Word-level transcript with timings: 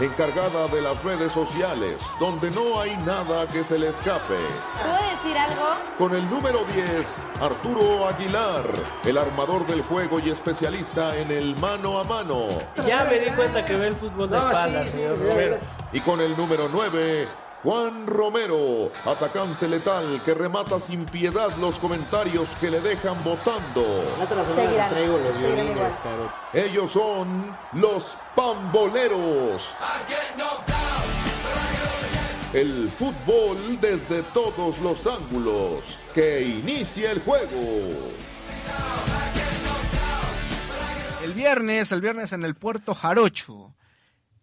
encargada 0.00 0.66
de 0.68 0.80
las 0.80 1.04
redes 1.04 1.30
sociales, 1.30 2.00
donde 2.18 2.50
no 2.52 2.80
hay 2.80 2.96
nada 3.04 3.46
que 3.48 3.62
se 3.62 3.78
le 3.78 3.88
escape. 3.88 4.38
¿Puedo 4.80 4.94
decir 4.94 5.36
algo? 5.36 5.62
Con 5.98 6.16
el 6.16 6.30
número 6.30 6.60
10, 6.64 7.22
Arturo 7.42 8.08
Aguilar, 8.08 8.64
el 9.04 9.18
armador 9.18 9.66
del 9.66 9.82
juego 9.82 10.20
y 10.20 10.30
especialista 10.30 11.14
en 11.14 11.30
el 11.30 11.54
mano 11.58 12.00
a 12.00 12.04
mano. 12.04 12.46
Ya 12.86 13.04
me 13.04 13.18
di 13.18 13.30
cuenta 13.32 13.62
que 13.62 13.76
ve 13.76 13.88
el 13.88 13.94
fútbol 13.94 14.30
de 14.30 14.38
espaldas, 14.38 14.88
señor 14.88 15.18
Romero. 15.18 15.58
Y 15.92 16.00
con 16.00 16.18
el 16.22 16.34
número 16.34 16.70
9, 16.72 17.28
Juan 17.62 18.06
Romero, 18.06 18.92
atacante 19.04 19.66
letal 19.68 20.22
que 20.24 20.32
remata 20.32 20.78
sin 20.78 21.04
piedad 21.04 21.54
los 21.56 21.76
comentarios 21.78 22.48
que 22.60 22.70
le 22.70 22.80
dejan 22.80 23.16
votando. 23.24 24.04
Otra 24.22 24.44
semana 24.44 24.88
traigo 24.88 25.18
los 25.18 25.36
violines. 25.38 25.98
Caro. 26.02 26.32
Ellos 26.52 26.92
son 26.92 27.56
los 27.72 28.16
Pamboleros. 28.36 29.74
El 32.52 32.88
fútbol 32.90 33.80
desde 33.80 34.22
todos 34.22 34.78
los 34.78 35.04
ángulos. 35.06 35.98
Que 36.14 36.42
inicie 36.42 37.10
el 37.10 37.20
juego. 37.22 38.12
El 41.24 41.34
viernes, 41.34 41.90
el 41.90 42.00
viernes 42.00 42.32
en 42.32 42.44
el 42.44 42.54
puerto 42.54 42.94
Jarocho. 42.94 43.74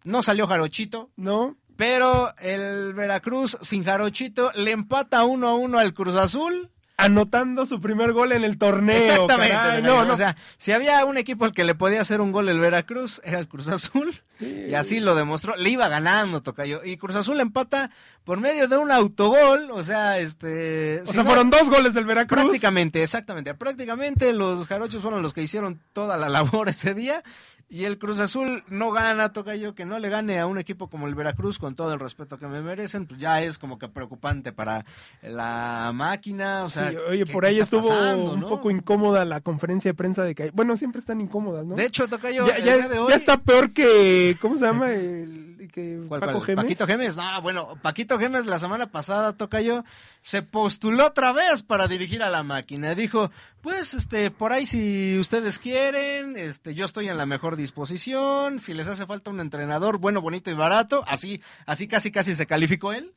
No 0.04 0.22
salió 0.22 0.46
Jarochito, 0.46 1.10
¿No? 1.16 1.56
Pero 1.76 2.34
el 2.38 2.94
Veracruz 2.94 3.56
sin 3.60 3.84
Jarochito 3.84 4.50
le 4.54 4.70
empata 4.72 5.24
uno 5.24 5.48
a 5.48 5.54
uno 5.54 5.78
al 5.78 5.94
Cruz 5.94 6.16
Azul. 6.16 6.70
Anotando 6.98 7.66
su 7.66 7.78
primer 7.78 8.14
gol 8.14 8.32
en 8.32 8.42
el 8.42 8.56
torneo. 8.56 8.96
Exactamente. 8.96 9.52
caray. 9.54 9.82
No, 9.82 10.06
no. 10.06 10.14
O 10.14 10.16
sea, 10.16 10.34
si 10.56 10.72
había 10.72 11.04
un 11.04 11.18
equipo 11.18 11.44
al 11.44 11.52
que 11.52 11.62
le 11.62 11.74
podía 11.74 12.00
hacer 12.00 12.22
un 12.22 12.32
gol 12.32 12.48
el 12.48 12.58
Veracruz, 12.58 13.20
era 13.22 13.38
el 13.38 13.48
Cruz 13.48 13.68
Azul. 13.68 14.18
Y 14.40 14.72
así 14.72 14.98
lo 15.00 15.14
demostró. 15.14 15.56
Le 15.56 15.68
iba 15.68 15.88
ganando, 15.88 16.42
Tocayo. 16.42 16.82
Y 16.82 16.96
Cruz 16.96 17.16
Azul 17.16 17.38
empata 17.40 17.90
por 18.24 18.40
medio 18.40 18.66
de 18.66 18.78
un 18.78 18.90
autogol. 18.92 19.70
O 19.72 19.84
sea, 19.84 20.18
este. 20.20 21.02
o 21.02 21.06
si 21.06 21.12
sea, 21.12 21.22
no- 21.22 21.28
fueron 21.28 21.50
dos 21.50 21.68
goles 21.68 21.92
del 21.92 22.06
Veracruz. 22.06 22.40
Prácticamente, 22.44 23.02
exactamente. 23.02 23.52
Prácticamente 23.52 24.32
los 24.32 24.66
jarochos 24.66 25.02
fueron 25.02 25.20
los 25.20 25.34
que 25.34 25.42
hicieron 25.42 25.82
toda 25.92 26.16
la 26.16 26.30
labor 26.30 26.70
ese 26.70 26.94
día. 26.94 27.22
Y 27.68 27.84
el 27.84 27.98
Cruz 27.98 28.20
Azul 28.20 28.62
no 28.68 28.92
gana, 28.92 29.32
toca 29.32 29.56
yo, 29.56 29.74
que 29.74 29.84
no 29.84 29.98
le 29.98 30.08
gane 30.08 30.38
a 30.38 30.46
un 30.46 30.56
equipo 30.56 30.88
como 30.88 31.08
el 31.08 31.16
Veracruz, 31.16 31.58
con 31.58 31.74
todo 31.74 31.92
el 31.92 31.98
respeto 31.98 32.38
que 32.38 32.46
me 32.46 32.62
merecen, 32.62 33.06
pues 33.06 33.18
ya 33.18 33.42
es 33.42 33.58
como 33.58 33.76
que 33.76 33.88
preocupante 33.88 34.52
para 34.52 34.84
la 35.20 35.90
máquina. 35.92 36.62
O 36.64 36.68
sea, 36.68 36.90
Sí, 36.90 36.96
oye, 37.08 37.24
¿qué- 37.24 37.32
por 37.32 37.44
ahí 37.44 37.58
estuvo 37.58 37.88
pasando, 37.88 38.34
un 38.34 38.40
no? 38.40 38.48
poco 38.48 38.70
incómoda 38.70 39.24
la 39.24 39.40
conferencia 39.40 39.90
de 39.90 39.94
prensa 39.94 40.22
de 40.22 40.36
que 40.36 40.50
Bueno, 40.52 40.76
siempre 40.76 41.00
están 41.00 41.20
incómodas, 41.20 41.66
¿no? 41.66 41.74
De 41.74 41.86
hecho, 41.86 42.06
toca 42.08 42.30
yo, 42.30 42.46
ya, 42.46 42.54
el 42.56 42.64
ya- 42.64 42.76
día 42.76 42.88
de 42.88 42.98
hoy. 43.00 43.08
ya 43.10 43.16
está 43.16 43.38
peor 43.38 43.72
que. 43.72 44.36
¿Cómo 44.40 44.56
se 44.56 44.64
llama? 44.64 44.92
El, 44.92 45.55
que 45.68 46.04
¿Cuál, 46.08 46.20
Paco 46.20 46.32
cuál? 46.32 46.44
Gémez. 46.44 46.64
Paquito 46.64 46.86
Gemes. 46.86 47.16
No, 47.16 47.42
bueno, 47.42 47.78
Paquito 47.82 48.18
Gemes 48.18 48.46
la 48.46 48.58
semana 48.58 48.90
pasada, 48.90 49.36
toca 49.36 49.60
yo, 49.60 49.84
se 50.20 50.42
postuló 50.42 51.06
otra 51.06 51.32
vez 51.32 51.62
para 51.62 51.88
dirigir 51.88 52.22
a 52.22 52.30
la 52.30 52.42
máquina. 52.42 52.94
Dijo, 52.94 53.30
pues, 53.60 53.94
este, 53.94 54.30
por 54.30 54.52
ahí 54.52 54.66
si 54.66 55.18
ustedes 55.18 55.58
quieren, 55.58 56.36
este, 56.36 56.74
yo 56.74 56.84
estoy 56.84 57.08
en 57.08 57.18
la 57.18 57.26
mejor 57.26 57.56
disposición, 57.56 58.58
si 58.58 58.74
les 58.74 58.88
hace 58.88 59.06
falta 59.06 59.30
un 59.30 59.40
entrenador 59.40 59.98
bueno, 59.98 60.20
bonito 60.20 60.50
y 60.50 60.54
barato, 60.54 61.04
así, 61.06 61.42
así 61.66 61.88
casi 61.88 62.10
casi 62.10 62.34
se 62.34 62.46
calificó 62.46 62.92
él. 62.92 63.14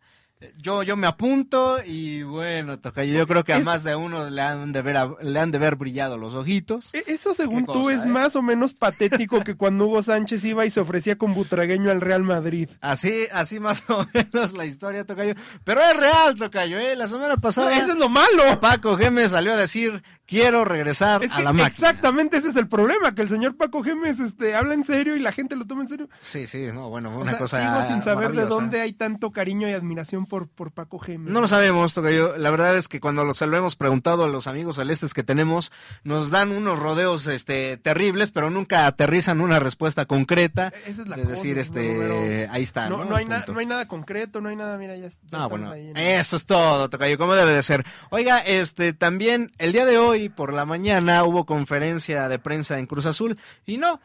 Yo, 0.58 0.84
yo 0.84 0.96
me 0.96 1.06
apunto 1.06 1.80
y 1.86 2.24
bueno, 2.24 2.80
toca 2.80 3.04
yo 3.04 3.28
creo 3.28 3.44
que 3.44 3.52
a 3.52 3.60
más 3.60 3.84
de 3.84 3.98
uno 3.98 4.30
le 4.30 4.42
han 4.42 4.72
de 4.72 4.82
ver, 4.82 4.96
a- 4.96 5.12
le 5.22 5.38
han 5.38 5.52
de 5.52 5.58
ver 5.58 5.76
brillado 5.76 6.18
los 6.18 6.34
ojitos. 6.34 6.94
E- 6.94 7.04
Eso, 7.08 7.34
según 7.34 7.66
tú, 7.66 7.90
es 7.90 8.06
¿eh? 8.06 8.08
más 8.08 8.38
o 8.38 8.42
menos 8.42 8.74
patético 8.74 9.42
que 9.44 9.56
cuando 9.56 9.86
Hugo 9.88 10.02
Sánchez 10.02 10.46
iba 10.46 10.66
y 10.66 10.70
se 10.72 10.80
ofrecía 10.80 11.18
con 11.18 11.34
Butragueño 11.34 11.92
al 11.92 12.00
Real 12.00 12.24
Madrid. 12.24 12.70
Así, 12.80 13.26
así 13.34 13.60
más 13.60 13.84
o 13.90 14.06
menos 14.14 14.54
la 14.54 14.66
historia, 14.66 15.04
Tocayo. 15.04 15.34
Pero 15.66 15.82
es 15.82 15.98
real, 15.98 16.36
Tocayo, 16.38 16.80
¿eh? 16.80 16.96
La 16.96 17.08
semana 17.08 17.36
pasada. 17.36 17.76
Eso 17.78 17.92
es 17.92 17.98
lo 17.98 18.08
malo. 18.08 18.62
Paco 18.62 18.96
Gémez 18.96 19.32
salió 19.32 19.52
a 19.52 19.58
decir, 19.58 20.04
quiero 20.30 20.64
regresar 20.66 21.24
Es 21.24 21.32
a 21.32 21.40
la 21.42 21.52
máquina. 21.54 21.68
exactamente 21.68 22.38
ese 22.38 22.50
es 22.50 22.56
el 22.56 22.68
problema, 22.68 23.16
que 23.16 23.22
el 23.24 23.30
señor 23.30 23.58
Paco 23.58 23.82
Gémez 23.84 24.20
este, 24.20 24.56
habla 24.56 24.76
en 24.76 24.84
serio 24.84 25.16
y 25.16 25.20
la 25.20 25.32
gente 25.32 25.56
lo 25.56 25.66
toma 25.66 25.82
en 25.84 25.90
serio. 25.90 26.10
Sí, 26.22 26.46
sí, 26.48 26.70
no, 26.74 26.90
bueno, 26.90 27.10
O 27.16 27.22
una 27.22 27.32
sea, 27.32 27.40
cosa 27.40 27.60
sigo 27.82 27.88
sin 27.94 28.04
saber 28.04 28.32
de 28.34 28.46
dónde 28.46 28.82
hay 28.82 28.94
tanto 28.94 29.32
cariño 29.32 29.68
y 29.68 29.74
admiración 29.74 30.26
por, 30.26 30.48
por 30.48 30.72
Paco 30.72 31.00
Gémez. 31.00 31.34
No 31.34 31.42
lo 31.42 31.48
sabemos, 31.48 31.94
Tocayo. 31.94 32.38
La 32.38 32.52
verdad 32.52 32.78
es 32.78 32.88
que 32.88 33.00
cuando 33.00 33.34
se 33.34 33.48
lo 33.48 33.58
hemos 33.58 33.76
preguntado 33.76 34.24
a 34.26 34.28
los 34.28 34.48
amigos 34.48 34.76
celestes 34.76 35.14
que 35.14 35.24
tenemos, 35.24 35.72
nos 36.04 36.30
dan 36.30 36.52
unos 36.52 36.80
rodeos 36.80 37.26
este 37.28 37.78
terribles, 37.78 38.32
pero 38.32 38.50
nunca 38.50 38.86
aterrizan 38.86 39.42
una 39.42 39.60
respuesta 39.60 40.06
concreta. 40.06 40.72
Esa 40.86 41.02
es 41.04 41.08
la 41.08 41.16
de 41.16 41.24
cosa, 41.24 41.34
decir, 41.36 41.58
este, 41.58 42.48
ahí 42.52 42.64
está. 42.64 42.90
No, 42.90 42.98
No, 43.00 43.06
no 43.06 43.16
hay 43.16 43.24
El 43.24 43.30
na- 43.30 43.36
punto. 43.38 43.54
no 43.54 43.60
hay 43.60 43.66
nada 43.66 43.88
concreto, 43.88 44.42
no 44.42 44.50
hay 44.50 44.56
nada, 44.56 44.78
mira, 44.78 44.96
ya, 44.98 45.08
ya 45.08 45.18
Ah, 45.32 45.46
bueno, 45.48 45.72
ahí 45.72 45.90
en- 45.90 45.98
eso 45.98 46.36
es 46.36 46.46
todo, 46.46 46.90
Tocayo, 46.90 47.18
como 47.18 47.34
debe 47.36 47.54
de 47.54 47.64
ser. 47.64 47.86
Oiga, 48.10 48.40
este, 48.40 48.94
también 48.94 49.52
el 49.58 49.72
día 49.72 49.86
de 49.86 49.98
hoy 49.98 50.19
por 50.28 50.54
la 50.54 50.66
mañana 50.66 51.24
hubo 51.24 51.46
conferencia 51.46 52.28
de 52.28 52.40
prensa 52.40 52.78
en 52.78 52.88
Cruz 52.88 53.06
Azul 53.06 53.38
y 53.66 53.78
no, 53.78 54.02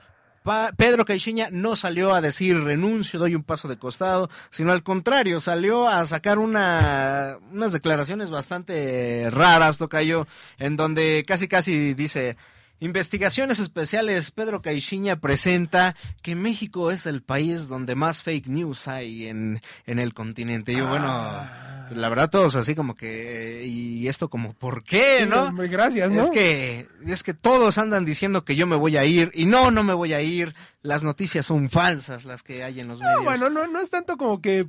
Pedro 0.77 1.07
Caixinha 1.07 1.49
no 1.51 1.75
salió 1.75 2.15
a 2.15 2.21
decir 2.21 2.63
renuncio, 2.63 3.19
doy 3.19 3.35
un 3.35 3.43
paso 3.43 3.67
de 3.67 3.79
costado, 3.79 4.29
sino 4.51 4.73
al 4.73 4.83
contrario, 4.83 5.41
salió 5.41 5.89
a 5.89 6.05
sacar 6.05 6.39
una, 6.39 7.39
unas 7.51 7.73
declaraciones 7.73 8.31
bastante 8.31 9.29
raras, 9.31 9.79
Tocayo, 9.79 10.27
en 10.59 10.77
donde 10.77 11.25
casi 11.27 11.49
casi 11.49 11.95
dice... 11.95 12.37
Investigaciones 12.81 13.61
especiales, 13.61 14.33
Pedro 14.33 14.61
Caixinha 14.61 15.17
presenta 15.17 15.95
que 16.23 16.35
México 16.35 16.91
es 16.91 17.07
el 17.07 17.23
país 17.23 17.69
donde 17.69 17.95
más 17.95 18.23
fake 18.25 18.49
news 18.49 18.89
hay 18.89 19.29
en, 19.29 19.63
en 19.87 19.99
el 20.01 20.13
continente. 20.13 20.75
Yo, 20.75 20.89
bueno, 20.89 21.09
la 21.91 22.09
verdad 22.09 22.31
todos 22.31 22.57
así 22.57 22.75
como 22.75 22.95
que, 22.95 23.65
y 23.67 24.09
esto 24.09 24.29
como, 24.29 24.53
¿por 24.55 24.83
qué, 24.85 25.27
no? 25.27 25.53
gracias, 25.55 26.11
¿no? 26.11 26.23
Es 26.25 26.31
que, 26.31 26.89
es 27.07 27.23
que 27.23 27.35
todos 27.35 27.79
andan 27.79 28.05
diciendo 28.05 28.45
que 28.45 28.57
yo 28.57 28.67
me 28.67 28.77
voy 28.77 28.97
a 28.97 29.05
ir, 29.05 29.31
y 29.35 29.47
no, 29.47 29.71
no 29.71 29.85
me 29.85 29.95
voy 29.95 30.13
a 30.13 30.21
ir. 30.21 30.55
Las 30.83 31.03
noticias 31.03 31.47
son 31.47 31.71
falsas, 31.71 32.25
las 32.25 32.43
que 32.43 32.63
hay 32.65 32.81
en 32.81 32.89
los 32.89 33.01
No, 33.01 33.07
medios. 33.07 33.25
bueno, 33.25 33.51
no, 33.51 33.67
no 33.67 33.81
es 33.81 33.91
tanto 33.91 34.17
como 34.17 34.41
que 34.43 34.67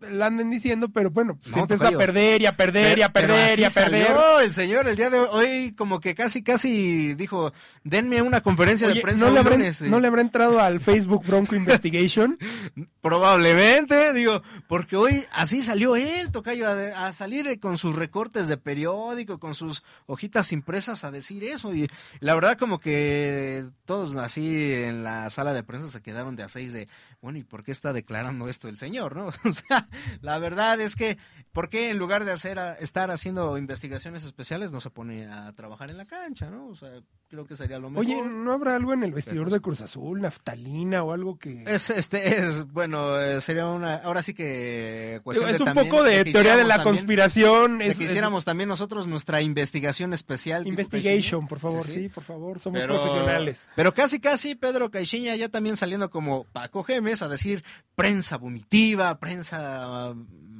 la 0.00 0.26
anden 0.26 0.50
diciendo, 0.50 0.88
pero 0.88 1.10
bueno, 1.10 1.36
pues 1.42 1.54
No, 1.56 1.62
a 1.64 1.90
perder 1.98 2.42
y 2.42 2.46
a 2.46 2.56
perder 2.56 2.98
y 2.98 3.02
a 3.02 3.08
perder 3.12 3.58
y 3.58 3.64
a 3.64 3.70
perder. 3.70 4.06
salió 4.06 4.40
el 4.40 4.52
señor 4.52 4.86
el 4.88 4.96
día 4.96 5.10
de 5.10 5.18
hoy 5.18 5.72
como 5.76 6.00
que 6.00 6.14
casi 6.14 6.42
casi 6.42 7.14
dijo 7.14 7.52
denme 7.84 8.22
una 8.22 8.40
conferencia 8.42 8.88
de 8.88 9.00
prensa 9.00 9.26
¿no, 9.26 9.32
le 9.32 9.40
habrá, 9.40 9.52
lunes", 9.56 9.80
y- 9.82 9.88
¿No 9.88 10.00
le 10.00 10.08
habrá 10.08 10.20
entrado 10.20 10.60
al 10.60 10.80
Facebook 10.80 11.24
Bronco 11.26 11.54
Investigation? 11.56 12.38
Probablemente, 13.00 14.12
digo, 14.12 14.42
porque 14.68 14.94
hoy 14.96 15.24
así 15.32 15.62
salió 15.62 15.96
él, 15.96 16.30
Tocayo, 16.30 16.68
a, 16.68 17.06
a 17.08 17.12
salir 17.12 17.46
eh, 17.48 17.58
con 17.58 17.78
sus 17.78 17.96
recortes 17.96 18.48
de 18.48 18.56
periódico, 18.58 19.38
con 19.38 19.54
sus 19.54 19.82
hojitas 20.06 20.52
impresas 20.52 21.04
a 21.04 21.10
decir 21.10 21.42
eso. 21.44 21.74
Y 21.74 21.88
la 22.20 22.34
verdad 22.34 22.58
como 22.58 22.78
que 22.80 23.64
todos 23.86 24.14
así 24.16 24.74
en 24.74 25.02
la 25.04 25.30
sala 25.30 25.52
de 25.54 25.62
prensa 25.62 25.88
se 25.90 26.02
quedaron 26.02 26.36
de 26.36 26.42
a 26.42 26.48
seis 26.48 26.72
de, 26.72 26.86
bueno, 27.22 27.38
¿y 27.38 27.44
por 27.44 27.64
qué 27.64 27.72
está 27.72 27.92
declarando 27.92 28.48
esto 28.48 28.68
el 28.68 28.78
señor, 28.78 29.16
no? 29.16 29.28
O 29.48 29.52
sea, 29.52 29.87
la 30.20 30.38
verdad 30.38 30.80
es 30.80 30.96
que, 30.96 31.18
¿por 31.52 31.68
qué 31.70 31.90
en 31.90 31.98
lugar 31.98 32.24
de 32.24 32.32
hacer 32.32 32.58
a- 32.58 32.74
estar 32.74 33.10
haciendo 33.10 33.56
investigaciones 33.58 34.24
especiales 34.24 34.72
no 34.72 34.80
se 34.80 34.90
pone 34.90 35.26
a 35.26 35.52
trabajar 35.54 35.90
en 35.90 35.96
la 35.96 36.04
cancha, 36.04 36.50
no? 36.50 36.66
O 36.68 36.76
sea, 36.76 36.90
creo 37.28 37.46
que 37.46 37.56
sería 37.56 37.78
lo 37.78 37.90
mejor. 37.90 38.04
Oye, 38.06 38.22
¿no 38.22 38.52
habrá 38.52 38.74
algo 38.76 38.92
en 38.94 39.02
el 39.02 39.12
vestidor 39.12 39.46
Pero- 39.46 39.56
de 39.56 39.60
Cruz 39.60 39.80
Azul, 39.80 40.20
naftalina 40.20 41.02
o 41.02 41.12
algo 41.12 41.38
que... 41.38 41.64
Es, 41.66 41.90
este, 41.90 42.38
es, 42.38 42.64
bueno, 42.72 43.18
eh, 43.20 43.40
sería 43.40 43.66
una, 43.66 43.96
ahora 43.96 44.22
sí 44.22 44.32
que 44.34 45.20
cuestión 45.24 45.50
es 45.50 45.58
de 45.58 45.62
un 45.64 45.66
también 45.66 45.88
poco 45.90 46.02
de 46.04 46.24
teoría 46.24 46.56
de 46.56 46.64
la 46.64 46.76
también- 46.76 46.94
conspiración. 46.96 47.78
de 47.78 47.88
Es, 47.88 47.98
que 47.98 48.04
es- 48.04 48.10
hiciéramos 48.10 48.44
también 48.44 48.68
nosotros 48.68 49.06
nuestra 49.06 49.42
investigación 49.42 50.12
especial. 50.12 50.66
investigation, 50.66 51.46
por 51.46 51.58
favor, 51.58 51.84
sí, 51.84 51.92
Sí, 51.92 52.00
sí. 52.04 52.08
por 52.08 52.24
favor, 52.24 52.58
somos 52.60 52.80
Pero, 52.80 52.94
profesionales. 52.94 53.66
pero 53.76 53.92
casi, 53.94 54.20
casi 54.20 54.54
Pedro 54.54 54.90
Caixinha 54.90 55.34
ya 55.36 55.48
también 55.48 55.76
saliendo 55.76 56.08
como 56.10 56.44
Paco 56.44 56.82
Gemes 56.84 57.20
a 57.22 57.28
decir 57.28 57.62
prensa 57.94 58.36
vomitiva, 58.38 59.18
prensa 59.18 59.77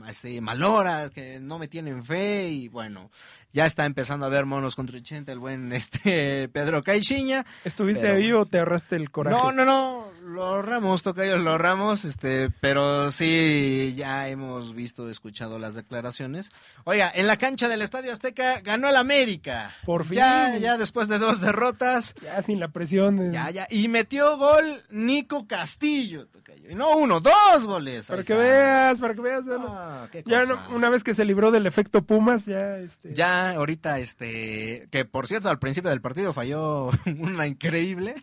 este, 0.08 0.40
malora, 0.40 1.10
que 1.10 1.40
no 1.40 1.58
me 1.58 1.68
tienen 1.68 2.04
fe 2.04 2.48
y 2.48 2.68
bueno, 2.68 3.10
ya 3.52 3.66
está 3.66 3.84
empezando 3.86 4.26
a 4.26 4.28
ver 4.28 4.44
monos 4.46 4.76
contra 4.76 4.96
80 4.98 5.32
el 5.32 5.38
buen 5.38 5.72
este 5.72 6.48
Pedro 6.48 6.82
Caixinha. 6.82 7.44
¿Estuviste 7.64 8.02
Pero- 8.02 8.14
ahí 8.16 8.32
o 8.32 8.46
te 8.46 8.58
ahorraste 8.58 8.96
el 8.96 9.10
coraje? 9.10 9.36
No, 9.36 9.52
no, 9.52 9.64
no, 9.64 10.04
lo 10.22 10.44
ahorramos, 10.44 11.02
Tocayo, 11.02 11.38
lo 11.38 11.52
ahorramos, 11.52 12.04
este, 12.04 12.50
pero 12.60 13.10
sí, 13.10 13.94
ya 13.96 14.28
hemos 14.28 14.74
visto, 14.74 15.08
escuchado 15.10 15.58
las 15.58 15.74
declaraciones. 15.74 16.50
Oiga, 16.84 17.10
en 17.14 17.26
la 17.26 17.36
cancha 17.38 17.68
del 17.68 17.82
Estadio 17.82 18.12
Azteca 18.12 18.60
ganó 18.60 18.88
el 18.90 18.96
América. 18.96 19.72
Por 19.86 20.04
fin. 20.04 20.18
Ya, 20.18 20.56
ya 20.58 20.76
después 20.76 21.08
de 21.08 21.18
dos 21.18 21.40
derrotas, 21.40 22.14
Ya 22.22 22.42
sin 22.42 22.60
la 22.60 22.68
presión. 22.68 23.16
de- 23.16 23.32
ya, 23.32 23.50
ya, 23.50 23.66
y 23.70 23.88
metió 23.88 24.36
gol 24.36 24.82
Nico 24.90 25.46
Castillo, 25.46 26.26
Tocayo. 26.26 26.70
Y 26.70 26.74
no 26.74 26.96
uno, 26.98 27.20
dos 27.20 27.66
goles. 27.66 28.06
Para 28.06 28.22
que 28.22 28.34
veas, 28.34 28.98
para 28.98 29.14
que 29.14 29.20
veas. 29.22 29.44
ya 29.46 29.56
Ah, 29.60 30.08
ya 30.26 30.44
no- 30.44 30.58
una 30.74 30.90
vez 30.90 31.02
que 31.02 31.14
se 31.14 31.24
libró 31.24 31.50
del 31.50 31.66
efecto 31.66 32.02
Pumas, 32.02 32.44
ya... 32.46 32.78
Este, 32.78 33.14
Ya 33.14 33.37
ahorita, 33.46 33.98
este, 33.98 34.88
que 34.90 35.04
por 35.04 35.26
cierto 35.26 35.48
al 35.48 35.58
principio 35.58 35.90
del 35.90 36.00
partido 36.00 36.32
falló 36.32 36.90
una 37.18 37.46
increíble, 37.46 38.14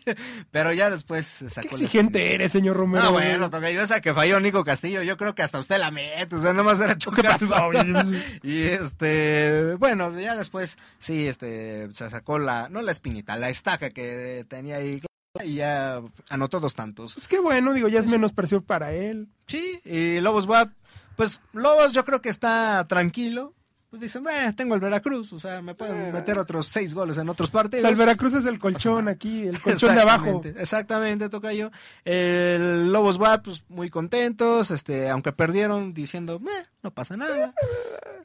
pero 0.50 0.72
ya 0.72 0.90
después 0.90 1.26
se 1.26 1.46
Qué 1.46 1.50
sacó 1.50 1.76
la 1.76 1.84
exigente 1.84 2.34
eres, 2.34 2.52
señor 2.52 2.76
Romero. 2.76 3.04
No, 3.04 3.12
bueno, 3.12 3.50
Tocayo, 3.50 3.82
esa 3.82 4.00
que 4.00 4.14
falló 4.14 4.40
Nico 4.40 4.64
Castillo, 4.64 5.02
yo 5.02 5.16
creo 5.16 5.34
que 5.34 5.42
hasta 5.42 5.58
usted 5.58 5.78
la 5.78 5.90
mete, 5.90 6.36
o 6.36 6.40
sea, 6.40 6.52
nomás 6.52 6.80
era 6.80 6.94
¿Qué 6.94 7.00
chocar. 7.00 7.38
Y 8.42 8.62
este, 8.62 9.74
bueno, 9.78 10.18
ya 10.18 10.36
después, 10.36 10.78
sí, 10.98 11.26
este, 11.26 11.92
se 11.92 12.10
sacó 12.10 12.38
la, 12.38 12.68
no 12.68 12.82
la 12.82 12.92
espinita, 12.92 13.36
la 13.36 13.48
estaca 13.48 13.90
que 13.90 14.44
tenía 14.48 14.76
ahí 14.76 15.00
y 15.44 15.56
ya 15.56 16.02
anotó 16.30 16.60
dos 16.60 16.74
tantos. 16.74 17.14
Pues 17.14 17.28
qué 17.28 17.38
bueno, 17.38 17.72
digo, 17.72 17.88
ya 17.88 18.00
es 18.00 18.06
menos 18.06 18.32
presión 18.32 18.62
para 18.62 18.92
él. 18.92 19.28
Sí, 19.46 19.80
y 19.84 20.20
Lobos 20.20 20.46
WAP, 20.46 20.70
pues 21.16 21.40
Lobos 21.52 21.92
yo 21.92 22.04
creo 22.04 22.20
que 22.20 22.28
está 22.28 22.86
tranquilo. 22.88 23.52
Pues 23.88 24.02
dicen, 24.02 24.22
"Bueno, 24.24 24.52
tengo 24.54 24.74
el 24.74 24.80
Veracruz, 24.80 25.32
o 25.32 25.38
sea, 25.38 25.62
me 25.62 25.74
pueden 25.74 26.12
meter 26.12 26.38
otros 26.38 26.66
seis 26.66 26.92
goles 26.92 27.18
en 27.18 27.28
otros 27.28 27.48
O 27.50 27.52
partidos. 27.52 27.82
sea, 27.82 27.90
el 27.90 27.96
Veracruz 27.96 28.34
es 28.34 28.44
el 28.46 28.58
colchón 28.58 29.08
aquí, 29.08 29.46
el 29.46 29.58
colchón 29.62 29.94
de 29.94 30.00
abajo. 30.02 30.26
Exactamente, 30.26 30.60
Exactamente, 30.60 31.28
Tocayo. 31.28 31.70
El 32.04 32.92
Lobos 32.92 33.16
WAP, 33.18 33.44
pues 33.44 33.62
muy 33.68 33.88
contentos, 33.88 34.70
este, 34.70 35.08
aunque 35.08 35.32
perdieron 35.32 35.94
diciendo, 35.94 36.40
"Meh, 36.40 36.66
no 36.82 36.90
pasa 36.90 37.16
nada. 37.16 37.54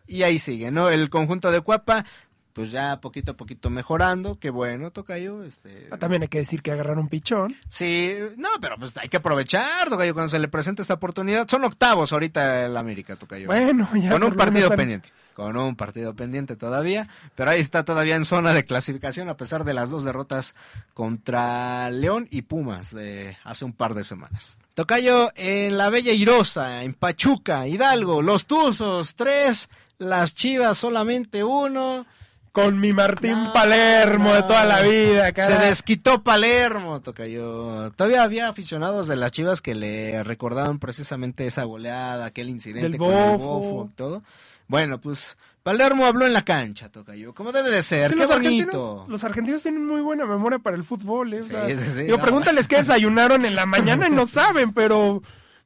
Y 0.08 0.24
ahí 0.24 0.40
sigue, 0.40 0.72
¿no? 0.72 0.90
El 0.90 1.10
conjunto 1.10 1.52
de 1.52 1.62
Cuapa, 1.62 2.06
pues 2.54 2.72
ya 2.72 3.00
poquito 3.00 3.31
a 3.31 3.38
poquito 3.38 3.69
mejorando, 3.69 4.38
qué 4.40 4.50
bueno, 4.50 4.92
Tocayo, 4.92 5.44
este. 5.44 5.88
Ah, 5.92 5.98
También 5.98 6.24
hay 6.24 6.28
que 6.28 6.40
decir 6.40 6.62
que 6.62 6.72
agarraron 6.72 7.08
pichón. 7.08 7.56
Sí, 7.69 8.13
no, 8.36 8.50
pero 8.60 8.78
pues 8.78 8.98
hay 8.98 9.08
que 9.10 9.18
aprovechar, 9.18 9.90
Tocayo, 9.90 10.13
cuando 10.13 10.30
se 10.31 10.40
le 10.40 10.48
presenta 10.48 10.81
esta 10.81 10.96
oportunidad. 10.96 11.48
Son 11.48 11.63
octavos 11.63 12.12
ahorita 12.12 12.66
el 12.66 12.75
América, 12.75 13.16
Tocayo. 13.16 13.46
Bueno, 13.48 13.88
ya. 13.96 14.10
con 14.10 14.24
un 14.24 14.36
partido 14.36 14.69
pendiente. 14.75 15.10
Con 15.36 15.56
un 15.57 15.75
partido 15.75 16.13
pendiente 16.13 16.56
todavía. 16.56 17.07
Pero 17.36 17.51
ahí 17.51 17.60
está 17.60 17.86
todavía 17.86 18.16
en 18.16 18.25
zona 18.25 18.54
de 18.54 18.66
clasificación 18.66 19.30
a 19.30 19.38
pesar 19.38 19.63
de 19.63 19.74
las 19.74 19.89
dos 19.89 20.04
derrotas 20.04 20.56
contra 20.94 21.89
León 21.89 22.28
y 22.31 22.44
Pumas 22.44 22.94
de 22.94 23.38
hace 23.44 23.66
un 23.66 23.74
par 23.74 23.94
de 23.94 24.04
semanas. 24.04 24.57
Tocayo 24.74 25.31
en 25.36 25.78
la 25.78 25.89
Bella 25.89 26.13
Irosa, 26.13 26.83
en 26.83 26.94
Pachuca, 26.94 27.68
Hidalgo, 27.68 28.22
los 28.22 28.45
Tuzos, 28.45 29.16
tres, 29.16 29.69
las 29.98 30.33
Chivas 30.36 30.78
solamente 30.78 31.44
uno. 31.44 32.06
Con 32.54 32.81
mi 32.81 32.92
Martín 32.92 33.44
No, 33.45 33.54
Palermo 33.54 34.34
de 34.34 34.42
toda 34.42 34.66
la 34.66 34.81
vida, 34.81 35.31
Se 35.34 35.57
desquitó 35.57 36.22
Palermo, 36.22 37.00
Tocayo. 37.00 37.92
Todavía 37.94 38.24
había 38.24 38.50
aficionados 38.50 39.07
de 39.07 39.16
las 39.16 39.31
Chivas 39.31 39.62
que 39.62 39.74
le 39.74 40.22
recordaban 40.25 40.77
precisamente 40.77 41.48
esa 41.48 41.63
goleada, 41.63 42.25
aquel 42.25 42.50
incidente 42.50 42.89
Del 42.89 42.98
con 42.98 43.13
el 43.13 43.38
Bofo. 43.38 43.60
bofo 43.60 43.89
y 43.89 43.95
todo. 43.95 44.24
Bueno, 44.71 45.01
pues 45.01 45.38
Palermo 45.63 46.06
habló 46.06 46.25
en 46.25 46.31
la 46.31 46.45
cancha, 46.45 46.89
Tocayo. 46.89 47.33
Como 47.35 47.51
debe 47.51 47.69
de 47.69 47.83
ser, 47.83 48.07
Sí, 48.09 48.13
qué 48.15 48.21
los, 48.21 48.29
bonito. 48.29 48.63
argentinos, 48.63 49.09
los 49.09 49.23
argentinos 49.25 49.62
tienen 49.62 49.85
muy 49.85 50.00
buena 50.00 50.25
memoria 50.25 50.59
para 50.59 50.77
el 50.77 50.85
fútbol. 50.85 51.33
¿eh? 51.33 51.44
Sí, 51.44 51.53
no. 52.07 52.18
pregúntales 52.19 52.69
qué 52.69 52.77
desayunaron 52.81 53.44
en 53.45 53.56
la 53.57 53.65
mañana 53.65 54.07
y 54.07 54.12
no 54.12 54.27
saben, 54.27 54.73
pero 54.73 55.21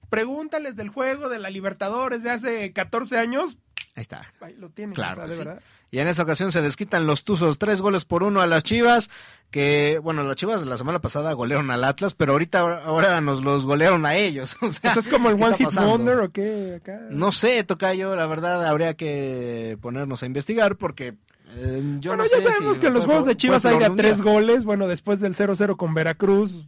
pregúntales 0.09 0.75
del 0.75 0.89
juego 0.89 1.29
de 1.29 1.37
la 1.37 1.51
Libertadores 1.51 2.23
de 2.23 2.31
hace 2.31 2.73
14 2.73 3.19
años. 3.19 3.59
Ahí 3.95 4.01
está. 4.01 4.23
Ahí 4.41 4.55
lo 4.59 4.69
tienen, 4.69 4.93
Claro 4.93 5.13
o 5.13 5.15
sea, 5.15 5.23
que 5.25 5.29
de 5.31 5.35
sí. 5.37 5.43
verdad. 5.45 5.61
Y 5.91 5.99
en 5.99 6.07
esta 6.09 6.23
ocasión 6.23 6.51
se 6.51 6.61
desquitan 6.61 7.07
los 7.07 7.23
Tuzos, 7.23 7.57
tres 7.57 7.81
goles 7.81 8.03
por 8.03 8.23
uno 8.23 8.41
a 8.41 8.47
las 8.47 8.63
Chivas, 8.65 9.09
que, 9.51 9.99
bueno, 10.03 10.23
las 10.23 10.35
Chivas 10.35 10.65
la 10.65 10.77
semana 10.77 10.99
pasada 10.99 11.31
golearon 11.31 11.71
al 11.71 11.83
Atlas, 11.85 12.13
pero 12.13 12.33
ahorita 12.33 12.59
ahora 12.59 13.21
nos 13.21 13.41
los 13.43 13.65
golearon 13.65 14.05
a 14.05 14.15
ellos. 14.15 14.57
O 14.61 14.69
sea, 14.71 14.91
¿Eso 14.91 14.99
es 14.99 15.07
como 15.07 15.29
el 15.29 15.37
¿qué 15.37 15.43
One 15.43 15.57
Hit 15.57 15.65
pasando? 15.67 15.91
Wonder 15.91 16.19
o 16.19 16.29
qué? 16.29 16.75
Acá? 16.81 16.99
No 17.09 17.31
sé, 17.31 17.63
Tocayo, 17.63 18.15
la 18.15 18.27
verdad 18.27 18.65
habría 18.65 18.95
que 18.95 19.77
ponernos 19.81 20.21
a 20.23 20.25
investigar 20.25 20.75
porque 20.75 21.13
eh, 21.55 21.81
yo 21.99 22.11
bueno, 22.11 22.23
no 22.23 22.29
ya 22.29 22.37
sé 22.37 22.41
sabemos 22.49 22.75
si 22.75 22.81
que 22.81 22.87
en 22.87 22.93
los 22.95 23.05
juegos 23.05 23.25
de 23.25 23.37
Chivas 23.37 23.65
hay 23.65 23.77
de 23.79 23.85
a 23.85 23.95
tres 23.95 24.21
goles. 24.21 24.65
Bueno, 24.65 24.87
después 24.87 25.21
del 25.21 25.35
0-0 25.35 25.77
con 25.77 25.93
Veracruz. 25.93 26.65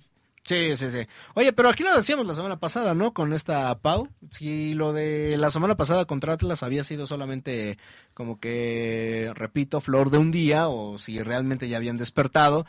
Sí, 0.47 0.77
sí, 0.77 0.89
sí. 0.89 0.99
Oye, 1.33 1.51
pero 1.51 1.67
aquí 1.67 1.83
lo 1.83 1.95
decíamos 1.95 2.25
la 2.25 2.33
semana 2.33 2.57
pasada, 2.57 2.93
¿no? 2.93 3.13
Con 3.13 3.33
esta 3.33 3.77
Pau. 3.79 4.07
Si 4.31 4.73
lo 4.73 4.93
de 4.93 5.35
la 5.37 5.51
semana 5.51 5.75
pasada 5.75 6.05
contra 6.05 6.33
Atlas 6.33 6.63
había 6.63 6.85
sido 6.85 7.05
solamente 7.05 7.77
como 8.15 8.39
que, 8.39 9.31
repito, 9.35 9.81
flor 9.81 10.09
de 10.09 10.19
un 10.19 10.31
día 10.31 10.69
o 10.69 10.97
si 10.97 11.21
realmente 11.21 11.67
ya 11.67 11.77
habían 11.77 11.97
despertado. 11.97 12.65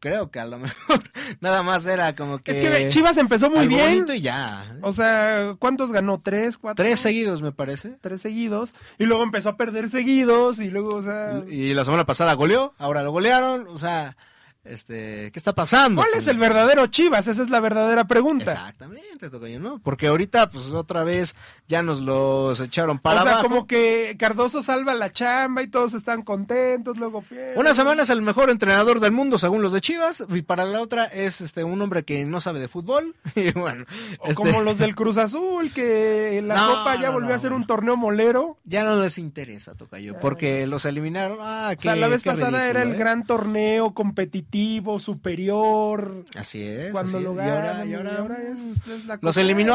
Creo 0.00 0.30
que 0.32 0.40
a 0.40 0.44
lo 0.44 0.58
mejor 0.58 1.02
nada 1.40 1.62
más 1.62 1.86
era 1.86 2.16
como 2.16 2.38
que... 2.38 2.50
Es 2.50 2.58
que 2.58 2.88
Chivas 2.88 3.16
empezó 3.16 3.48
muy 3.48 3.60
algo 3.60 3.76
bien. 3.76 4.04
y 4.12 4.20
ya. 4.20 4.76
O 4.82 4.92
sea, 4.92 5.54
¿cuántos 5.60 5.92
ganó? 5.92 6.20
¿Tres? 6.20 6.58
¿Cuatro? 6.58 6.84
Tres 6.84 6.98
seguidos, 6.98 7.42
me 7.42 7.52
parece. 7.52 7.96
Tres 8.00 8.20
seguidos. 8.22 8.74
Y 8.98 9.04
luego 9.04 9.22
empezó 9.22 9.50
a 9.50 9.56
perder 9.56 9.88
seguidos. 9.88 10.58
Y 10.58 10.68
luego, 10.68 10.96
o 10.96 11.02
sea. 11.02 11.44
Y 11.48 11.72
la 11.74 11.84
semana 11.84 12.04
pasada 12.04 12.34
goleó, 12.34 12.74
ahora 12.76 13.04
lo 13.04 13.12
golearon, 13.12 13.68
o 13.68 13.78
sea, 13.78 14.16
este, 14.64 15.30
¿qué 15.32 15.38
está 15.38 15.52
pasando? 15.54 16.00
¿Cuál 16.02 16.14
es 16.18 16.26
el 16.26 16.38
verdadero 16.38 16.86
Chivas? 16.86 17.26
Esa 17.28 17.42
es 17.42 17.50
la 17.50 17.60
verdadera 17.60 18.04
pregunta. 18.04 18.52
Exactamente, 18.52 19.28
Tocayo, 19.30 19.60
¿no? 19.60 19.78
Porque 19.82 20.06
ahorita, 20.06 20.50
pues 20.50 20.66
otra 20.72 21.04
vez 21.04 21.36
ya 21.68 21.82
nos 21.82 22.00
los 22.00 22.60
echaron 22.60 22.98
para 22.98 23.20
o 23.20 23.24
sea, 23.24 23.32
abajo. 23.32 23.48
como 23.48 23.66
que 23.66 24.16
Cardoso 24.18 24.62
salva 24.62 24.94
la 24.94 25.12
chamba 25.12 25.62
y 25.62 25.68
todos 25.68 25.94
están 25.94 26.22
contentos, 26.22 26.96
luego 26.96 27.22
pierden. 27.22 27.58
Una 27.58 27.74
semana 27.74 28.02
es 28.02 28.10
el 28.10 28.22
mejor 28.22 28.50
entrenador 28.50 29.00
del 29.00 29.12
mundo 29.12 29.38
según 29.38 29.62
los 29.62 29.72
de 29.72 29.80
Chivas 29.80 30.24
y 30.28 30.42
para 30.42 30.64
la 30.64 30.80
otra 30.80 31.04
es 31.04 31.40
este 31.40 31.64
un 31.64 31.80
hombre 31.82 32.04
que 32.04 32.24
no 32.24 32.40
sabe 32.40 32.58
de 32.60 32.68
fútbol 32.68 33.14
y 33.34 33.52
bueno, 33.52 33.84
O 34.18 34.28
este, 34.28 34.34
como 34.34 34.62
los 34.62 34.78
del 34.78 34.94
Cruz 34.94 35.16
Azul, 35.18 35.72
que 35.72 36.42
la 36.44 36.54
No, 36.64 36.68
Copa 36.68 36.94
ya 36.96 37.08
no, 37.08 37.12
volvió 37.14 37.30
no, 37.30 37.34
a 37.34 37.38
ser 37.38 37.52
un 37.52 37.66
torneo 37.66 37.96
molero. 37.96 38.58
ya 38.64 38.84
no 38.84 39.00
les 39.00 39.18
interesa, 39.18 39.74
Tocayo, 39.74 40.18
porque 40.20 40.66
los 40.66 40.84
eliminaron. 40.86 41.38
Ah, 41.40 41.70
O 41.72 41.76
qué, 41.76 41.82
sea, 41.82 41.96
la 41.96 42.08
vez 42.08 42.22
pasada 42.22 42.66
era 42.68 42.82
el 42.82 42.92
¿eh? 42.92 42.96
gran 42.96 43.24
torneo 43.26 43.92
competitivo, 43.92 44.53
superior. 45.00 46.24
Así 46.36 46.62
es. 46.62 46.92
Cuando 46.92 47.18
así 47.18 47.24
lo 47.24 47.32
es. 47.32 47.36
Y 47.46 47.50
ahora- 47.50 47.62
ganan, 47.72 47.88
y 47.90 47.94
ahora, 47.94 48.12
y 48.12 48.16
ahora 48.16 48.36
es, 48.52 48.60
mm, 48.60 48.72
es 48.92 49.04
la 49.06 49.18
los 49.20 49.36
eliminó 49.36 49.74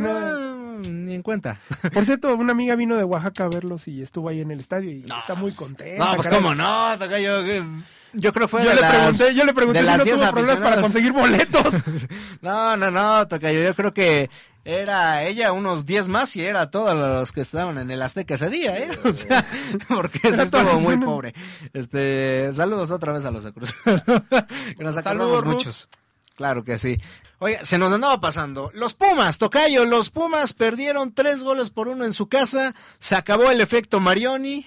no, 0.00 0.78
ni 0.78 1.14
en 1.14 1.22
cuenta. 1.22 1.60
Por 1.92 2.04
cierto, 2.04 2.34
una 2.34 2.52
amiga 2.52 2.74
vino 2.76 2.96
de 2.96 3.04
Oaxaca 3.04 3.44
a 3.44 3.48
verlos 3.48 3.88
y 3.88 4.02
estuvo 4.02 4.28
ahí 4.28 4.40
en 4.40 4.50
el 4.50 4.60
estadio 4.60 4.90
y 4.90 5.04
está 5.04 5.34
muy 5.34 5.52
contenta. 5.52 6.04
No, 6.04 6.14
pues 6.16 6.26
caray. 6.28 6.42
cómo 6.42 6.54
no, 6.54 6.98
que- 7.44 7.64
Yo 8.14 8.32
creo 8.32 8.46
que 8.46 8.50
fue 8.50 8.62
Yo 8.64 8.70
de 8.70 8.74
le, 8.76 8.80
las- 8.80 8.94
pregunté, 8.96 9.34
yo 9.34 9.44
le 9.44 9.54
pregunté 9.54 9.78
de 9.80 9.84
si 9.84 9.90
las 9.90 9.98
no 9.98 10.04
10 10.04 10.16
tuvo 10.16 10.30
problemas 10.32 10.60
para 10.60 10.80
conseguir 10.82 11.12
boletos. 11.12 11.74
No, 12.42 12.76
no, 12.76 12.90
no, 12.90 13.26
Tocayo, 13.28 13.62
yo 13.62 13.74
creo 13.74 13.92
que 13.92 14.30
era 14.66 15.22
ella 15.22 15.52
unos 15.52 15.86
10 15.86 16.08
más 16.08 16.34
y 16.34 16.44
era 16.44 16.72
todos 16.72 16.96
los 16.96 17.30
que 17.30 17.40
estaban 17.40 17.78
en 17.78 17.88
el 17.88 18.02
Azteca 18.02 18.34
ese 18.34 18.50
día, 18.50 18.76
¿eh? 18.76 18.88
O 19.04 19.12
sea, 19.12 19.46
porque 19.88 20.18
se 20.18 20.42
estuvo 20.42 20.80
muy 20.80 20.96
pobre. 20.96 21.34
Este, 21.72 22.50
saludos 22.50 22.90
otra 22.90 23.12
vez 23.12 23.24
a 23.24 23.30
los 23.30 23.46
Cruz. 23.52 23.72
que 24.76 24.82
nos 24.82 24.96
acordamos 24.96 25.44
muchos. 25.44 25.88
Claro 26.34 26.64
que 26.64 26.78
sí. 26.78 26.98
Oiga, 27.38 27.64
se 27.64 27.78
nos 27.78 27.92
andaba 27.92 28.20
pasando. 28.20 28.72
Los 28.74 28.94
Pumas, 28.94 29.38
Tocayo, 29.38 29.84
los 29.84 30.10
Pumas 30.10 30.52
perdieron 30.52 31.12
tres 31.14 31.44
goles 31.44 31.70
por 31.70 31.86
uno 31.86 32.04
en 32.04 32.12
su 32.12 32.28
casa. 32.28 32.74
Se 32.98 33.14
acabó 33.14 33.50
el 33.52 33.60
efecto 33.60 34.00
Marioni, 34.00 34.66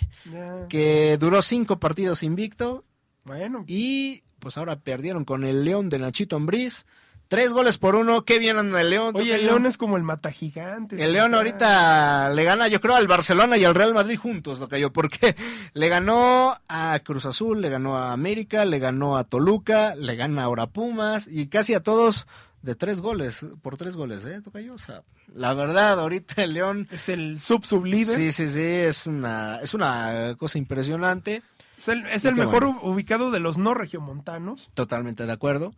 que 0.70 1.18
duró 1.20 1.42
cinco 1.42 1.80
partidos 1.80 2.24
invicto. 2.24 2.86
Bueno, 3.26 3.66
Y 3.68 4.24
pues 4.40 4.58
ahora 4.58 4.80
perdieron 4.80 5.26
con 5.26 5.44
el 5.44 5.66
León 5.66 5.90
de 5.90 6.00
Nachito 6.00 6.38
Ambriz. 6.38 6.86
Tres 7.30 7.54
goles 7.54 7.78
por 7.78 7.96
uno. 7.96 8.26
Qué 8.26 8.40
bien 8.40 8.58
anda 8.58 8.82
el 8.82 8.90
León. 8.90 9.14
oye, 9.16 9.36
el. 9.36 9.46
León 9.46 9.68
es 9.68 9.78
como 9.78 9.98
el 9.98 10.04
mata 10.04 10.32
gigante. 10.32 11.02
El 11.02 11.14
León 11.14 11.36
ahorita 11.36 12.30
le 12.32 12.44
gana, 12.44 12.68
yo 12.68 12.82
creo, 12.82 12.96
al 12.96 13.08
Barcelona 13.08 13.56
y 13.56 13.66
al 13.66 13.76
Real 13.76 13.94
Madrid 13.94 14.18
juntos, 14.18 14.60
lo 14.60 14.68
yo, 14.76 14.92
porque 14.92 15.36
le 15.74 15.90
ganó 15.90 16.58
a 16.68 17.00
Cruz 17.04 17.28
Azul, 17.28 17.62
le 17.62 17.70
ganó 17.70 17.98
a 17.98 18.14
América, 18.14 18.66
le 18.66 18.80
ganó 18.80 19.16
a 19.16 19.26
Toluca, 19.26 19.94
le 19.94 20.16
gana 20.16 20.42
ahora 20.44 20.64
a 20.64 20.68
Pumas 20.72 21.28
y 21.32 21.48
casi 21.50 21.76
a 21.76 21.84
todos 21.84 22.26
de 22.64 22.74
tres 22.74 23.00
goles, 23.00 23.46
por 23.62 23.78
tres 23.78 23.96
goles, 23.96 24.26
¿eh? 24.26 24.42
Tocayo, 24.44 24.74
o 24.74 24.80
sea, 24.80 25.04
la 25.34 25.54
verdad, 25.54 26.00
ahorita 26.00 26.44
el 26.44 26.56
León, 26.56 26.88
Es 26.92 27.10
el 27.10 27.40
sub-sublíder. 27.40 28.08
sí, 28.16 28.32
sí, 28.32 28.50
sí, 28.50 28.60
es 28.60 29.06
una, 29.06 29.60
es 29.62 29.76
una 29.76 30.36
cosa 30.36 30.58
impresionante, 30.58 31.44
Es 31.78 31.88
el, 31.90 32.08
es 32.08 32.26
el 32.26 32.36
mejor 32.36 32.66
bueno. 32.66 32.82
ubicado 32.84 33.30
de 33.30 33.40
los 33.40 33.60
no 33.60 33.76
regiomontanos. 33.76 34.72
totalmente 34.74 35.28
de 35.28 35.32
acuerdo. 35.32 35.74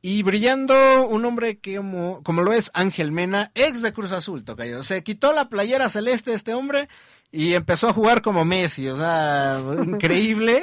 Y 0.00 0.22
brillando 0.22 1.06
un 1.08 1.24
hombre 1.24 1.58
que 1.58 1.76
como, 1.76 2.22
como 2.22 2.42
lo 2.42 2.52
es 2.52 2.70
Ángel 2.74 3.10
Mena, 3.12 3.50
ex 3.54 3.82
de 3.82 3.92
Cruz 3.92 4.12
Azul, 4.12 4.44
Tocayo. 4.44 4.82
Se 4.84 5.02
quitó 5.02 5.32
la 5.32 5.48
playera 5.48 5.88
celeste 5.88 6.32
este 6.34 6.54
hombre 6.54 6.88
y 7.32 7.54
empezó 7.54 7.88
a 7.88 7.92
jugar 7.92 8.22
como 8.22 8.44
Messi, 8.44 8.88
o 8.88 8.96
sea, 8.96 9.60
increíble, 9.84 10.62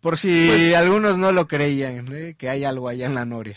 por 0.00 0.18
si 0.18 0.48
Pues- 0.48 0.74
algunos 0.74 1.18
no 1.18 1.30
lo 1.32 1.46
creían, 1.46 2.12
¿eh? 2.12 2.34
que 2.36 2.48
hay 2.50 2.64
algo 2.64 2.88
allá 2.88 3.06
en 3.06 3.14
la 3.14 3.24
Noria. 3.24 3.56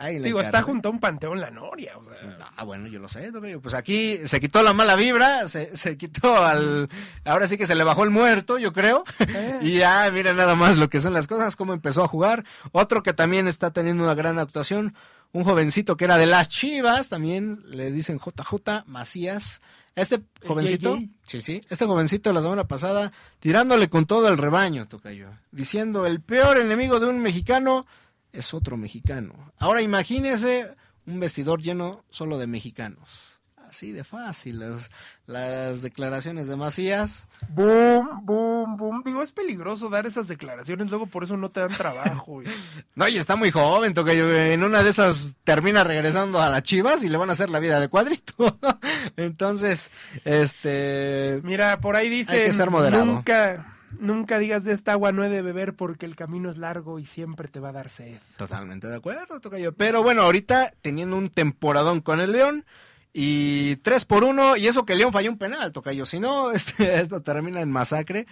Ahí 0.00 0.18
Digo, 0.18 0.40
está 0.40 0.62
junto 0.62 0.88
a 0.88 0.92
un 0.92 0.98
panteón 0.98 1.42
la 1.42 1.50
Noria, 1.50 1.98
o 1.98 2.02
sea. 2.02 2.14
Ah, 2.56 2.64
bueno, 2.64 2.88
yo 2.88 2.98
lo 3.00 3.06
sé. 3.06 3.30
Pues 3.62 3.74
aquí 3.74 4.18
se 4.24 4.40
quitó 4.40 4.62
la 4.62 4.72
mala 4.72 4.96
vibra, 4.96 5.46
se, 5.46 5.76
se 5.76 5.98
quitó 5.98 6.42
al... 6.42 6.88
Ahora 7.22 7.46
sí 7.46 7.58
que 7.58 7.66
se 7.66 7.74
le 7.74 7.84
bajó 7.84 8.04
el 8.04 8.08
muerto, 8.08 8.56
yo 8.56 8.72
creo. 8.72 9.04
Eh. 9.18 9.58
Y 9.60 9.76
ya, 9.76 10.10
mira 10.10 10.32
nada 10.32 10.54
más 10.54 10.78
lo 10.78 10.88
que 10.88 11.00
son 11.00 11.12
las 11.12 11.26
cosas, 11.26 11.54
cómo 11.54 11.74
empezó 11.74 12.02
a 12.02 12.08
jugar. 12.08 12.46
Otro 12.72 13.02
que 13.02 13.12
también 13.12 13.46
está 13.46 13.72
teniendo 13.72 14.02
una 14.02 14.14
gran 14.14 14.38
actuación, 14.38 14.94
un 15.32 15.44
jovencito 15.44 15.98
que 15.98 16.06
era 16.06 16.16
de 16.16 16.24
las 16.24 16.48
Chivas, 16.48 17.10
también 17.10 17.60
le 17.66 17.90
dicen 17.90 18.18
JJ 18.18 18.84
Macías. 18.86 19.60
Este 19.96 20.22
jovencito, 20.46 20.98
sí, 21.24 21.42
sí, 21.42 21.60
este 21.68 21.84
jovencito 21.84 22.32
la 22.32 22.40
semana 22.40 22.66
pasada, 22.66 23.12
tirándole 23.38 23.90
con 23.90 24.06
todo 24.06 24.28
el 24.28 24.38
rebaño, 24.38 24.88
tocayo, 24.88 25.28
diciendo 25.50 26.06
el 26.06 26.22
peor 26.22 26.56
enemigo 26.56 27.00
de 27.00 27.08
un 27.08 27.18
mexicano 27.18 27.86
es 28.32 28.54
otro 28.54 28.76
mexicano. 28.76 29.52
Ahora 29.58 29.82
imagínese 29.82 30.74
un 31.06 31.20
vestidor 31.20 31.60
lleno 31.62 32.04
solo 32.10 32.38
de 32.38 32.46
mexicanos. 32.46 33.36
Así 33.68 33.92
de 33.92 34.02
fácil, 34.02 34.58
las, 34.58 34.90
las 35.26 35.80
declaraciones 35.80 36.48
de 36.48 36.56
Macías. 36.56 37.28
Boom, 37.50 38.26
boom, 38.26 38.76
boom. 38.76 39.02
Digo, 39.04 39.22
es 39.22 39.30
peligroso 39.30 39.88
dar 39.88 40.06
esas 40.06 40.26
declaraciones, 40.26 40.90
luego 40.90 41.06
por 41.06 41.22
eso 41.22 41.36
no 41.36 41.52
te 41.52 41.60
dan 41.60 41.70
trabajo. 41.70 42.42
No, 42.96 43.06
y 43.06 43.16
está 43.16 43.36
muy 43.36 43.52
joven, 43.52 43.94
Tocayo. 43.94 44.28
En 44.36 44.64
una 44.64 44.82
de 44.82 44.90
esas 44.90 45.36
termina 45.44 45.84
regresando 45.84 46.40
a 46.40 46.50
las 46.50 46.64
chivas 46.64 47.04
y 47.04 47.08
le 47.08 47.16
van 47.16 47.30
a 47.30 47.32
hacer 47.34 47.48
la 47.48 47.60
vida 47.60 47.78
de 47.78 47.88
cuadrito. 47.88 48.58
Entonces, 49.16 49.92
este. 50.24 51.40
Mira, 51.44 51.80
por 51.80 51.94
ahí 51.96 52.08
dice, 52.08 52.40
Hay 52.40 52.44
que 52.46 52.52
ser 52.52 52.70
moderado. 52.70 53.04
nunca, 53.04 53.69
nunca 53.98 54.38
digas 54.38 54.64
de 54.64 54.72
esta 54.72 54.92
agua 54.92 55.12
no 55.12 55.24
he 55.24 55.28
de 55.28 55.42
beber 55.42 55.74
porque 55.74 56.06
el 56.06 56.16
camino 56.16 56.50
es 56.50 56.56
largo 56.56 56.98
y 56.98 57.06
siempre 57.06 57.48
te 57.48 57.60
va 57.60 57.70
a 57.70 57.72
dar 57.72 57.90
sed. 57.90 58.18
Totalmente 58.36 58.86
de 58.86 58.96
acuerdo, 58.96 59.40
Tocayo. 59.40 59.72
Pero 59.72 60.02
bueno, 60.02 60.22
ahorita 60.22 60.72
teniendo 60.82 61.16
un 61.16 61.28
temporadón 61.28 62.00
con 62.00 62.20
el 62.20 62.32
León 62.32 62.64
y 63.12 63.76
3 63.76 64.04
por 64.04 64.24
1, 64.24 64.56
y 64.56 64.66
eso 64.68 64.84
que 64.84 64.92
el 64.92 65.00
León 65.00 65.12
falló 65.12 65.30
un 65.30 65.38
penal, 65.38 65.72
Tocayo. 65.72 66.06
Si 66.06 66.20
no, 66.20 66.50
este, 66.52 67.00
esto 67.00 67.22
termina 67.22 67.60
en 67.60 67.70
masacre. 67.70 68.26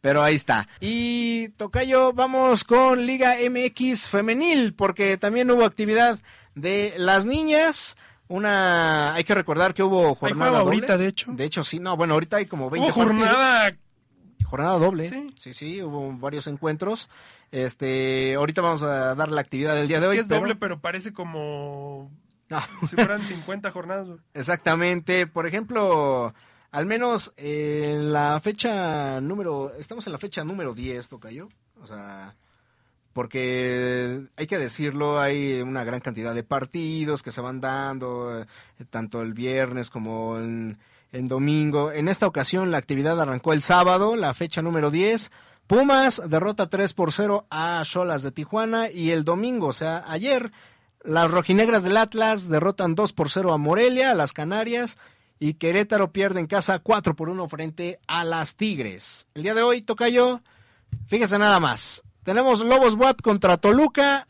Pero 0.00 0.20
ahí 0.22 0.34
está. 0.34 0.66
Y 0.80 1.50
Tocayo, 1.50 2.12
vamos 2.12 2.64
con 2.64 3.06
Liga 3.06 3.36
MX 3.48 4.08
femenil, 4.08 4.74
porque 4.74 5.16
también 5.16 5.48
hubo 5.48 5.64
actividad 5.64 6.18
de 6.56 6.94
las 6.96 7.24
niñas. 7.24 7.96
Una, 8.26 9.14
hay 9.14 9.22
que 9.22 9.34
recordar 9.34 9.74
que 9.74 9.84
hubo 9.84 10.08
Hay 10.08 10.14
jornada 10.16 10.50
juego 10.50 10.64
doble. 10.64 10.76
ahorita, 10.76 10.98
de 10.98 11.06
hecho. 11.06 11.32
De 11.32 11.44
hecho, 11.44 11.62
sí, 11.62 11.78
no, 11.78 11.96
bueno, 11.96 12.14
ahorita 12.14 12.38
hay 12.38 12.46
como 12.46 12.68
20 12.68 12.88
Hubo 12.88 12.94
jornada 12.94 13.62
partidos. 13.62 13.81
Jornada 14.52 14.78
doble. 14.78 15.06
Sí. 15.06 15.34
sí, 15.38 15.54
sí, 15.54 15.82
hubo 15.82 16.12
varios 16.18 16.46
encuentros. 16.46 17.08
Este, 17.50 18.34
ahorita 18.34 18.60
vamos 18.60 18.82
a 18.82 19.14
dar 19.14 19.30
la 19.30 19.40
actividad 19.40 19.74
del 19.74 19.88
día 19.88 19.96
es 19.96 20.02
de 20.02 20.08
hoy. 20.08 20.16
que 20.16 20.20
es 20.22 20.28
pero- 20.28 20.40
doble, 20.40 20.56
pero 20.56 20.78
parece 20.80 21.12
como 21.12 22.10
No, 22.50 22.60
si 22.86 22.96
fueran 22.96 23.24
50 23.24 23.70
jornadas. 23.70 24.08
exactamente. 24.34 25.26
Por 25.26 25.46
ejemplo, 25.46 26.34
al 26.70 26.84
menos 26.86 27.32
en 27.38 28.12
la 28.12 28.38
fecha 28.40 29.20
número, 29.22 29.72
estamos 29.78 30.06
en 30.06 30.12
la 30.12 30.18
fecha 30.18 30.44
número 30.44 30.74
10, 30.74 31.08
Tocayo. 31.08 31.48
O 31.82 31.86
sea, 31.86 32.34
porque 33.12 34.26
hay 34.36 34.46
que 34.46 34.58
decirlo, 34.58 35.20
hay 35.20 35.60
una 35.60 35.84
gran 35.84 36.00
cantidad 36.00 36.34
de 36.34 36.44
partidos 36.44 37.22
que 37.22 37.32
se 37.32 37.40
van 37.40 37.60
dando, 37.60 38.40
eh, 38.42 38.46
tanto 38.90 39.22
el 39.22 39.34
viernes 39.34 39.90
como 39.90 40.38
en, 40.38 40.78
en 41.12 41.28
domingo. 41.28 41.92
En 41.92 42.08
esta 42.08 42.26
ocasión 42.26 42.70
la 42.70 42.78
actividad 42.78 43.20
arrancó 43.20 43.52
el 43.52 43.62
sábado, 43.62 44.16
la 44.16 44.34
fecha 44.34 44.62
número 44.62 44.90
10. 44.90 45.30
Pumas 45.66 46.20
derrota 46.28 46.68
3 46.68 46.92
por 46.94 47.12
0 47.12 47.46
a 47.50 47.82
Cholas 47.84 48.22
de 48.22 48.32
Tijuana 48.32 48.90
y 48.90 49.10
el 49.10 49.24
domingo, 49.24 49.68
o 49.68 49.72
sea, 49.72 50.04
ayer, 50.08 50.52
las 51.04 51.30
rojinegras 51.30 51.84
del 51.84 51.96
Atlas 51.96 52.48
derrotan 52.48 52.94
2 52.94 53.12
por 53.12 53.30
0 53.30 53.52
a 53.52 53.58
Morelia, 53.58 54.10
a 54.10 54.14
las 54.14 54.32
Canarias, 54.32 54.98
y 55.38 55.54
Querétaro 55.54 56.12
pierde 56.12 56.40
en 56.40 56.46
casa 56.46 56.78
4 56.78 57.16
por 57.16 57.28
1 57.28 57.48
frente 57.48 58.00
a 58.06 58.24
las 58.24 58.56
Tigres. 58.56 59.28
El 59.34 59.44
día 59.44 59.54
de 59.54 59.62
hoy, 59.62 59.82
Tocayo, 59.82 60.40
fíjese 61.06 61.38
nada 61.38 61.58
más. 61.58 62.02
Tenemos 62.22 62.60
Lobos 62.60 62.94
WAP 62.94 63.20
contra 63.20 63.56
Toluca, 63.56 64.28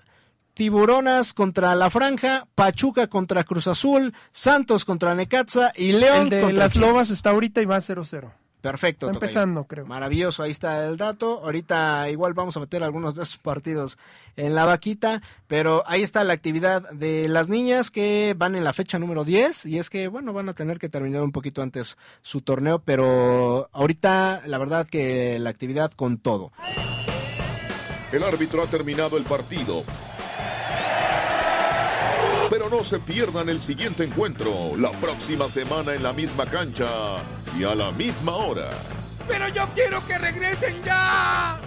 Tiburonas 0.54 1.32
contra 1.32 1.74
La 1.74 1.90
Franja, 1.90 2.46
Pachuca 2.54 3.06
contra 3.06 3.44
Cruz 3.44 3.66
Azul, 3.66 4.14
Santos 4.30 4.84
contra 4.84 5.14
Necaxa 5.14 5.72
y 5.74 5.92
León 5.92 6.24
El 6.24 6.30
de 6.30 6.40
contra 6.42 6.64
las 6.64 6.72
Chivas. 6.72 6.88
lobas 6.88 7.10
está 7.10 7.30
ahorita 7.30 7.62
y 7.62 7.64
va 7.64 7.78
0-0. 7.78 8.30
Perfecto. 8.60 9.06
Está 9.06 9.14
tocayo. 9.14 9.30
empezando, 9.30 9.64
creo. 9.64 9.86
Maravilloso, 9.86 10.44
ahí 10.44 10.52
está 10.52 10.86
el 10.86 10.96
dato. 10.96 11.40
Ahorita 11.42 12.08
igual 12.10 12.32
vamos 12.32 12.56
a 12.56 12.60
meter 12.60 12.84
algunos 12.84 13.16
de 13.16 13.24
esos 13.24 13.38
partidos 13.38 13.98
en 14.36 14.54
la 14.54 14.64
vaquita, 14.64 15.20
pero 15.48 15.82
ahí 15.86 16.02
está 16.02 16.22
la 16.22 16.32
actividad 16.32 16.88
de 16.92 17.28
las 17.28 17.48
niñas 17.48 17.90
que 17.90 18.36
van 18.38 18.54
en 18.54 18.62
la 18.62 18.72
fecha 18.72 19.00
número 19.00 19.24
10 19.24 19.66
y 19.66 19.78
es 19.78 19.90
que, 19.90 20.06
bueno, 20.06 20.32
van 20.32 20.48
a 20.48 20.54
tener 20.54 20.78
que 20.78 20.88
terminar 20.88 21.22
un 21.22 21.32
poquito 21.32 21.60
antes 21.60 21.98
su 22.20 22.40
torneo, 22.40 22.78
pero 22.78 23.68
ahorita 23.72 24.42
la 24.46 24.58
verdad 24.58 24.86
que 24.86 25.40
la 25.40 25.50
actividad 25.50 25.90
con 25.90 26.18
todo. 26.18 26.52
El 28.12 28.22
árbitro 28.22 28.62
ha 28.62 28.66
terminado 28.66 29.16
el 29.16 29.24
partido. 29.24 29.82
Pero 32.52 32.68
no 32.68 32.84
se 32.84 32.98
pierdan 32.98 33.48
el 33.48 33.58
siguiente 33.60 34.04
encuentro, 34.04 34.76
la 34.76 34.90
próxima 34.90 35.48
semana 35.48 35.94
en 35.94 36.02
la 36.02 36.12
misma 36.12 36.44
cancha 36.44 36.86
y 37.58 37.64
a 37.64 37.74
la 37.74 37.90
misma 37.92 38.36
hora. 38.36 38.68
Pero 39.26 39.48
yo 39.48 39.66
quiero 39.74 40.06
que 40.06 40.18
regresen 40.18 40.74
ya. 40.84 41.58